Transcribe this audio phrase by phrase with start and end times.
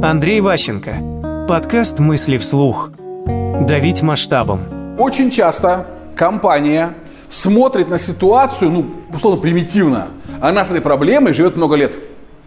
[0.00, 1.46] Андрей Ващенко.
[1.48, 2.90] Подкаст «Мысли вслух».
[3.26, 4.60] Давить масштабом.
[4.96, 6.94] Очень часто компания
[7.28, 10.06] смотрит на ситуацию, ну, условно, примитивно.
[10.40, 11.96] Она с этой проблемой живет много лет.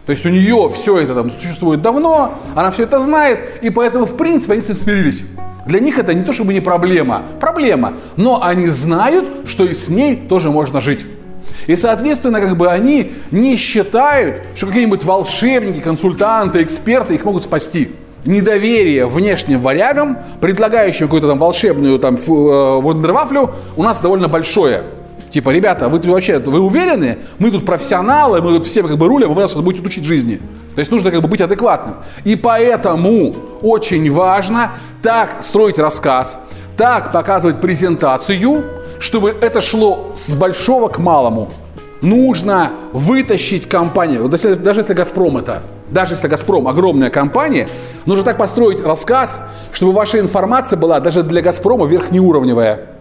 [0.06, 4.06] То есть у нее все это там существует давно, она все это знает, и поэтому,
[4.06, 5.22] в принципе, они с этим смирились.
[5.66, 9.88] Для них это не то чтобы не проблема, проблема, но они знают, что и с
[9.88, 11.04] ней тоже можно жить.
[11.66, 17.92] И, соответственно, как бы они не считают, что какие-нибудь волшебники, консультанты, эксперты их могут спасти.
[18.24, 24.84] Недоверие внешним варягам, предлагающим какую-то там волшебную там э, вундервафлю, у нас довольно большое.
[25.32, 27.18] Типа, ребята, вы вообще, вы уверены?
[27.38, 30.40] Мы тут профессионалы, мы тут все как бы рулем, вы нас будете учить жизни.
[30.74, 31.96] То есть нужно как бы быть адекватным.
[32.24, 34.72] И поэтому очень важно
[35.02, 36.38] так строить рассказ,
[36.76, 38.62] так показывать презентацию,
[39.02, 41.50] чтобы это шло с большого к малому.
[42.00, 47.68] Нужно вытащить компанию, даже, даже если «Газпром» это, даже если «Газпром» огромная компания,
[48.06, 49.40] нужно так построить рассказ,
[49.72, 52.91] чтобы ваша информация была даже для «Газпрома» верхнеуровневая.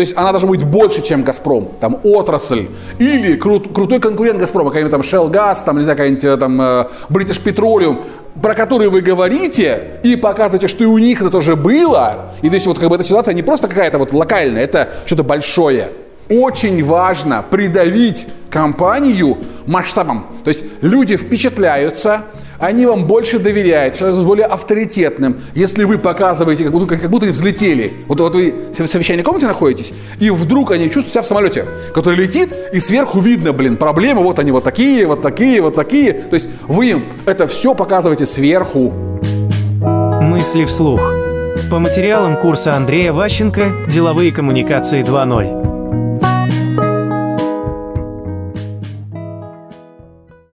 [0.00, 4.70] То есть она должна быть больше, чем «Газпром», там отрасль, или крут, крутой конкурент «Газпрома»,
[4.70, 7.98] какой-нибудь там Shell Gas, там, не знаю, какой-нибудь э, там э, British Petroleum,
[8.40, 12.30] про которые вы говорите и показываете, что и у них это тоже было.
[12.40, 15.22] И то есть вот как бы эта ситуация не просто какая-то вот локальная, это что-то
[15.22, 15.90] большое.
[16.30, 20.28] Очень важно придавить компанию масштабом.
[20.44, 22.22] То есть люди впечатляются,
[22.60, 27.32] они вам больше доверяют, становятся более авторитетным, если вы показываете, как будто, как будто они
[27.32, 27.92] взлетели.
[28.06, 32.16] Вот, вот вы в совещательной комнате находитесь, и вдруг они чувствуют себя в самолете, который
[32.16, 36.12] летит, и сверху видно, блин, проблемы, вот они вот такие, вот такие, вот такие.
[36.12, 38.92] То есть вы им это все показываете сверху.
[40.20, 41.00] Мысли вслух.
[41.70, 45.69] По материалам курса Андрея Ващенко «Деловые коммуникации 2.0».